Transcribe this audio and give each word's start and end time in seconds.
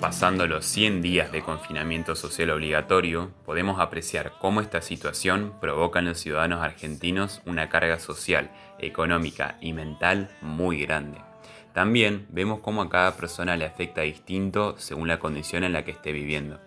Pasando 0.00 0.48
los 0.48 0.66
100 0.66 1.00
días 1.00 1.30
de 1.30 1.40
confinamiento 1.40 2.16
social 2.16 2.50
obligatorio, 2.50 3.30
podemos 3.46 3.78
apreciar 3.78 4.32
cómo 4.40 4.60
esta 4.60 4.82
situación 4.82 5.54
provoca 5.60 6.00
en 6.00 6.06
los 6.06 6.18
ciudadanos 6.18 6.60
argentinos 6.60 7.42
una 7.46 7.68
carga 7.68 8.00
social, 8.00 8.50
económica 8.80 9.56
y 9.60 9.72
mental 9.72 10.36
muy 10.40 10.80
grande. 10.80 11.18
También 11.74 12.26
vemos 12.30 12.58
cómo 12.58 12.82
a 12.82 12.90
cada 12.90 13.16
persona 13.16 13.56
le 13.56 13.64
afecta 13.64 14.00
distinto 14.00 14.74
según 14.78 15.06
la 15.06 15.20
condición 15.20 15.62
en 15.62 15.72
la 15.72 15.84
que 15.84 15.92
esté 15.92 16.10
viviendo. 16.10 16.58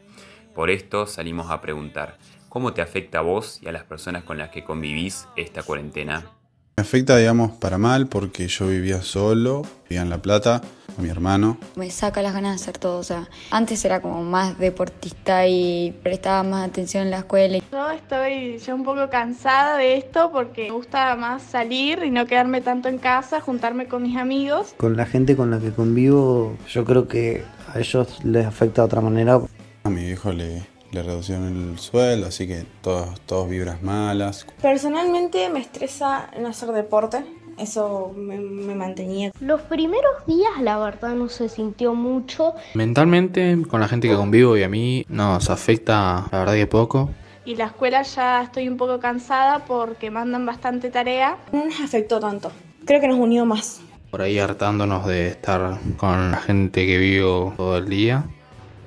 Por 0.53 0.69
esto 0.69 1.05
salimos 1.05 1.51
a 1.51 1.59
preguntar, 1.59 2.17
¿cómo 2.47 2.73
te 2.73 2.81
afecta 2.81 3.17
a 3.17 3.23
vos 3.23 3.59
y 3.61 3.67
a 3.67 3.73
las 3.73 3.83
personas 3.83 4.23
con 4.23 4.37
las 4.37 4.51
que 4.51 4.63
convivís 4.63 5.27
esta 5.35 5.63
cuarentena? 5.63 6.31
Me 6.77 6.81
afecta, 6.81 7.15
digamos, 7.15 7.51
para 7.51 7.77
mal 7.77 8.07
porque 8.07 8.49
yo 8.49 8.67
vivía 8.67 9.01
solo, 9.01 9.61
vivía 9.89 10.01
en 10.01 10.09
La 10.09 10.21
Plata 10.21 10.59
con 10.93 11.05
mi 11.05 11.09
hermano. 11.09 11.57
Me 11.77 11.89
saca 11.89 12.21
las 12.21 12.33
ganas 12.33 12.51
de 12.51 12.61
hacer 12.61 12.77
todo, 12.77 12.99
o 12.99 13.03
sea, 13.03 13.29
antes 13.49 13.85
era 13.85 14.01
como 14.01 14.25
más 14.25 14.59
deportista 14.59 15.47
y 15.47 15.97
prestaba 16.03 16.43
más 16.43 16.67
atención 16.67 17.03
en 17.03 17.11
la 17.11 17.19
escuela. 17.19 17.59
Yo 17.71 17.91
estoy 17.91 18.57
ya 18.57 18.75
un 18.75 18.83
poco 18.83 19.09
cansada 19.09 19.77
de 19.77 19.95
esto 19.95 20.33
porque 20.33 20.63
me 20.63 20.71
gusta 20.71 21.15
más 21.15 21.43
salir 21.43 22.03
y 22.03 22.11
no 22.11 22.25
quedarme 22.25 22.59
tanto 22.59 22.89
en 22.89 22.97
casa, 22.97 23.39
juntarme 23.39 23.87
con 23.87 24.03
mis 24.03 24.17
amigos. 24.17 24.73
Con 24.75 24.97
la 24.97 25.05
gente 25.05 25.37
con 25.37 25.51
la 25.51 25.59
que 25.59 25.71
convivo, 25.71 26.57
yo 26.67 26.83
creo 26.83 27.07
que 27.07 27.45
a 27.73 27.79
ellos 27.79 28.19
les 28.25 28.45
afecta 28.45 28.81
de 28.81 28.85
otra 28.87 28.99
manera. 28.99 29.39
A 29.85 29.89
mi 29.89 30.09
hijo 30.09 30.33
le, 30.33 30.74
le 30.91 31.03
reducieron 31.03 31.71
el 31.71 31.79
sueldo, 31.79 32.27
así 32.27 32.47
que 32.47 32.65
todos, 32.81 33.19
todos 33.21 33.49
vibras 33.49 33.81
malas. 33.81 34.45
Personalmente 34.61 35.49
me 35.49 35.59
estresa 35.59 36.29
no 36.39 36.47
hacer 36.47 36.71
deporte, 36.71 37.23
eso 37.57 38.13
me, 38.15 38.37
me, 38.37 38.75
mantenía. 38.75 39.31
Los 39.39 39.61
primeros 39.61 40.25
días 40.27 40.51
la 40.61 40.77
verdad 40.77 41.15
no 41.15 41.29
se 41.29 41.49
sintió 41.49 41.93
mucho. 41.93 42.53
Mentalmente 42.73 43.57
con 43.69 43.79
la 43.79 43.87
gente 43.87 44.09
que 44.09 44.15
convivo 44.15 44.57
y 44.57 44.63
a 44.63 44.69
mí 44.69 45.05
nos 45.09 45.49
afecta 45.49 46.27
la 46.31 46.39
verdad 46.39 46.53
que 46.53 46.67
poco. 46.67 47.09
Y 47.45 47.55
la 47.55 47.65
escuela 47.65 48.01
ya 48.01 48.41
estoy 48.41 48.67
un 48.67 48.75
poco 48.75 48.99
cansada 48.99 49.65
porque 49.65 50.09
mandan 50.09 50.45
bastante 50.45 50.89
tarea. 50.89 51.37
No 51.51 51.63
nos 51.65 51.79
afectó 51.79 52.19
tanto, 52.19 52.51
creo 52.85 52.99
que 52.99 53.07
nos 53.07 53.19
unió 53.19 53.45
más. 53.45 53.81
Por 54.09 54.21
ahí 54.21 54.39
hartándonos 54.39 55.05
de 55.05 55.27
estar 55.27 55.77
con 55.97 56.31
la 56.31 56.37
gente 56.37 56.85
que 56.87 56.97
vivo 56.97 57.53
todo 57.55 57.77
el 57.77 57.87
día. 57.87 58.25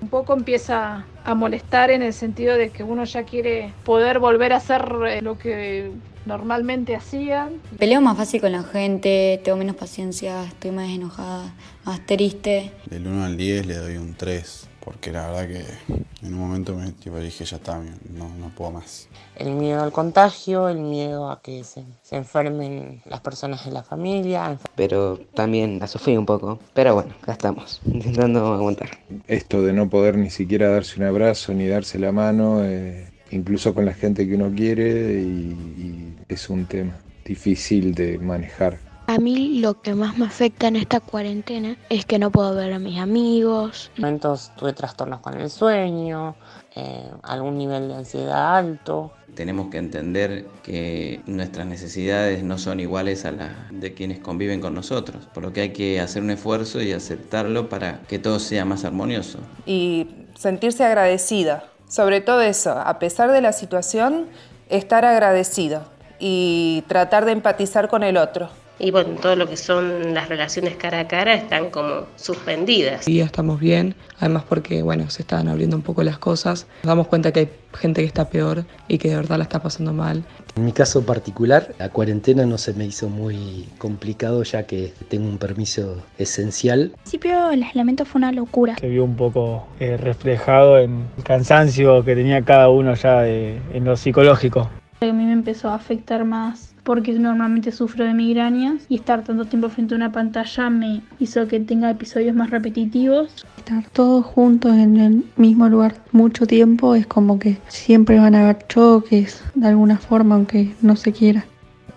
Un 0.00 0.08
poco 0.08 0.34
empieza 0.34 1.04
a 1.24 1.34
molestar 1.34 1.90
en 1.90 2.02
el 2.02 2.12
sentido 2.12 2.56
de 2.56 2.70
que 2.70 2.82
uno 2.82 3.04
ya 3.04 3.24
quiere 3.24 3.72
poder 3.84 4.18
volver 4.18 4.52
a 4.52 4.56
hacer 4.56 4.82
eh, 5.06 5.22
lo 5.22 5.38
que 5.38 5.90
normalmente 6.26 6.94
hacía. 6.94 7.48
Peleo 7.78 8.00
más 8.00 8.16
fácil 8.16 8.40
con 8.40 8.52
la 8.52 8.62
gente, 8.62 9.40
tengo 9.42 9.58
menos 9.58 9.76
paciencia, 9.76 10.44
estoy 10.44 10.70
más 10.70 10.88
enojada, 10.88 11.52
más 11.84 12.04
triste. 12.06 12.70
Del 12.86 13.06
1 13.06 13.24
al 13.24 13.36
10 13.36 13.66
le 13.66 13.74
doy 13.74 13.96
un 13.96 14.14
3, 14.14 14.68
porque 14.88 15.12
la 15.12 15.30
verdad 15.30 15.48
que 15.48 16.26
en 16.26 16.32
un 16.32 16.40
momento 16.40 16.74
me 16.74 16.90
tipo, 16.92 17.18
dije, 17.18 17.44
ya 17.44 17.56
está, 17.58 17.78
no, 17.78 18.34
no 18.38 18.48
puedo 18.56 18.70
más. 18.70 19.06
El 19.36 19.50
miedo 19.50 19.82
al 19.82 19.92
contagio, 19.92 20.70
el 20.70 20.78
miedo 20.78 21.30
a 21.30 21.42
que 21.42 21.62
se, 21.62 21.84
se 22.02 22.16
enfermen 22.16 23.02
las 23.04 23.20
personas 23.20 23.66
de 23.66 23.72
la 23.72 23.82
familia. 23.82 24.58
Pero 24.76 25.18
también 25.34 25.78
la 25.78 25.88
sufrí 25.88 26.16
un 26.16 26.24
poco, 26.24 26.58
pero 26.72 26.94
bueno, 26.94 27.14
acá 27.20 27.32
estamos, 27.32 27.82
intentando 27.86 28.54
aguantar. 28.54 28.88
Esto 29.26 29.60
de 29.60 29.74
no 29.74 29.90
poder 29.90 30.16
ni 30.16 30.30
siquiera 30.30 30.70
darse 30.70 30.98
un 30.98 31.06
abrazo 31.06 31.52
ni 31.52 31.68
darse 31.68 31.98
la 31.98 32.10
mano, 32.10 32.64
eh, 32.64 33.12
incluso 33.30 33.74
con 33.74 33.84
la 33.84 33.92
gente 33.92 34.26
que 34.26 34.36
uno 34.36 34.50
quiere, 34.56 35.20
y, 35.20 35.52
y 35.76 36.16
es 36.30 36.48
un 36.48 36.64
tema 36.64 36.96
difícil 37.26 37.94
de 37.94 38.18
manejar. 38.18 38.87
A 39.10 39.16
mí 39.16 39.60
lo 39.60 39.80
que 39.80 39.94
más 39.94 40.18
me 40.18 40.26
afecta 40.26 40.68
en 40.68 40.76
esta 40.76 41.00
cuarentena 41.00 41.78
es 41.88 42.04
que 42.04 42.18
no 42.18 42.30
puedo 42.30 42.54
ver 42.54 42.74
a 42.74 42.78
mis 42.78 42.98
amigos. 42.98 43.90
En 43.96 44.02
momentos 44.02 44.52
tuve 44.58 44.74
trastornos 44.74 45.20
con 45.20 45.40
el 45.40 45.48
sueño, 45.48 46.36
eh, 46.76 47.08
algún 47.22 47.56
nivel 47.56 47.88
de 47.88 47.94
ansiedad 47.94 48.58
alto. 48.58 49.10
Tenemos 49.34 49.70
que 49.70 49.78
entender 49.78 50.44
que 50.62 51.22
nuestras 51.24 51.66
necesidades 51.66 52.42
no 52.42 52.58
son 52.58 52.80
iguales 52.80 53.24
a 53.24 53.32
las 53.32 53.50
de 53.70 53.94
quienes 53.94 54.18
conviven 54.18 54.60
con 54.60 54.74
nosotros, 54.74 55.26
por 55.32 55.42
lo 55.42 55.54
que 55.54 55.62
hay 55.62 55.72
que 55.72 56.02
hacer 56.02 56.22
un 56.22 56.30
esfuerzo 56.30 56.82
y 56.82 56.92
aceptarlo 56.92 57.70
para 57.70 58.02
que 58.08 58.18
todo 58.18 58.38
sea 58.38 58.66
más 58.66 58.84
armonioso. 58.84 59.38
Y 59.64 60.06
sentirse 60.34 60.84
agradecida, 60.84 61.64
sobre 61.88 62.20
todo 62.20 62.42
eso, 62.42 62.72
a 62.72 62.98
pesar 62.98 63.32
de 63.32 63.40
la 63.40 63.54
situación, 63.54 64.26
estar 64.68 65.06
agradecido 65.06 65.84
y 66.18 66.84
tratar 66.88 67.24
de 67.24 67.32
empatizar 67.32 67.88
con 67.88 68.02
el 68.02 68.18
otro 68.18 68.50
y 68.78 68.90
bueno, 68.90 69.10
todo 69.20 69.36
lo 69.36 69.48
que 69.48 69.56
son 69.56 70.14
las 70.14 70.28
relaciones 70.28 70.76
cara 70.76 71.00
a 71.00 71.08
cara 71.08 71.34
están 71.34 71.70
como 71.70 72.06
suspendidas. 72.16 73.08
Y 73.08 73.16
ya 73.16 73.24
estamos 73.24 73.58
bien, 73.58 73.94
además 74.20 74.44
porque 74.48 74.82
bueno, 74.82 75.10
se 75.10 75.22
están 75.22 75.48
abriendo 75.48 75.76
un 75.76 75.82
poco 75.82 76.02
las 76.02 76.18
cosas, 76.18 76.66
nos 76.82 76.88
damos 76.88 77.08
cuenta 77.08 77.32
que 77.32 77.40
hay 77.40 77.50
gente 77.74 78.02
que 78.02 78.06
está 78.06 78.28
peor 78.28 78.64
y 78.86 78.98
que 78.98 79.10
de 79.10 79.16
verdad 79.16 79.38
la 79.38 79.44
está 79.44 79.60
pasando 79.60 79.92
mal. 79.92 80.24
En 80.56 80.64
mi 80.64 80.72
caso 80.72 81.04
particular, 81.04 81.74
la 81.78 81.90
cuarentena 81.90 82.44
no 82.46 82.58
se 82.58 82.72
me 82.74 82.84
hizo 82.84 83.08
muy 83.08 83.68
complicado 83.78 84.42
ya 84.42 84.64
que 84.64 84.92
tengo 85.08 85.28
un 85.28 85.38
permiso 85.38 86.02
esencial. 86.18 86.92
Al 86.94 87.00
principio 87.02 87.50
el 87.50 87.62
aislamiento 87.62 88.04
fue 88.04 88.18
una 88.18 88.32
locura. 88.32 88.76
Se 88.78 88.88
vio 88.88 89.04
un 89.04 89.16
poco 89.16 89.68
eh, 89.80 89.96
reflejado 89.96 90.78
en 90.78 91.06
el 91.16 91.24
cansancio 91.24 92.04
que 92.04 92.14
tenía 92.14 92.42
cada 92.42 92.68
uno 92.70 92.94
ya 92.94 93.22
de, 93.22 93.60
en 93.72 93.84
lo 93.84 93.96
psicológico. 93.96 94.68
A 95.00 95.04
mí 95.04 95.12
me 95.12 95.32
empezó 95.32 95.68
a 95.68 95.76
afectar 95.76 96.24
más 96.24 96.67
porque 96.88 97.12
normalmente 97.12 97.70
sufro 97.70 98.06
de 98.06 98.14
migrañas 98.14 98.86
y 98.88 98.94
estar 98.94 99.22
tanto 99.22 99.44
tiempo 99.44 99.68
frente 99.68 99.92
a 99.92 99.98
una 99.98 100.10
pantalla 100.10 100.70
me 100.70 101.02
hizo 101.18 101.46
que 101.46 101.60
tenga 101.60 101.90
episodios 101.90 102.34
más 102.34 102.48
repetitivos. 102.48 103.44
Estar 103.58 103.84
todos 103.90 104.24
juntos 104.24 104.72
en 104.72 104.96
el 104.96 105.24
mismo 105.36 105.68
lugar 105.68 105.96
mucho 106.12 106.46
tiempo 106.46 106.94
es 106.94 107.06
como 107.06 107.38
que 107.38 107.58
siempre 107.68 108.18
van 108.18 108.34
a 108.34 108.42
haber 108.44 108.66
choques 108.68 109.44
de 109.54 109.68
alguna 109.68 109.98
forma 109.98 110.36
aunque 110.36 110.72
no 110.80 110.96
se 110.96 111.12
quiera. 111.12 111.44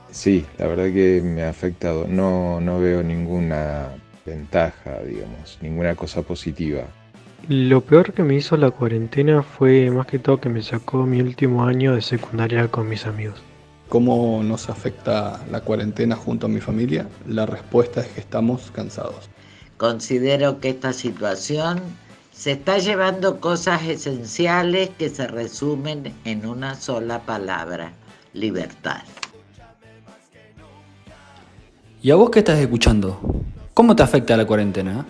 Sí, 0.10 0.44
la 0.58 0.68
verdad 0.68 0.92
que 0.92 1.22
me 1.24 1.44
ha 1.44 1.52
afectado. 1.52 2.06
No, 2.10 2.60
no 2.60 2.82
veo 2.82 3.02
ninguna 3.02 3.88
ventaja, 4.26 5.00
digamos, 5.08 5.58
ninguna 5.62 5.96
cosa 5.96 6.22
positiva. 6.22 6.82
Lo 7.48 7.80
peor 7.80 8.12
que 8.12 8.24
me 8.24 8.36
hizo 8.36 8.58
la 8.58 8.72
cuarentena 8.72 9.42
fue 9.42 9.90
más 9.90 10.06
que 10.06 10.20
todo 10.20 10.42
que 10.42 10.50
me 10.50 10.62
sacó 10.62 11.06
mi 11.06 11.22
último 11.22 11.64
año 11.64 11.96
de 11.96 12.02
secundaria 12.02 12.68
con 12.68 12.90
mis 12.90 13.06
amigos. 13.06 13.42
¿Cómo 13.92 14.42
nos 14.42 14.70
afecta 14.70 15.42
la 15.52 15.60
cuarentena 15.60 16.16
junto 16.16 16.46
a 16.46 16.50
mi 16.50 16.62
familia? 16.62 17.10
La 17.28 17.46
respuesta 17.46 18.00
es 18.00 18.08
que 18.08 18.22
estamos 18.22 18.72
cansados. 18.72 19.30
Considero 19.76 20.62
que 20.62 20.70
esta 20.70 20.94
situación 20.94 21.82
se 22.32 22.54
está 22.54 22.78
llevando 22.78 23.42
cosas 23.42 23.84
esenciales 23.84 24.92
que 24.98 25.10
se 25.10 25.28
resumen 25.28 26.14
en 26.24 26.46
una 26.46 26.76
sola 26.76 27.24
palabra, 27.24 27.92
libertad. 28.32 29.02
¿Y 32.02 32.12
a 32.12 32.16
vos 32.16 32.30
qué 32.30 32.40
estás 32.40 32.60
escuchando? 32.60 33.20
¿Cómo 33.74 33.94
te 33.94 34.04
afecta 34.04 34.38
la 34.38 34.48
cuarentena? 34.48 35.06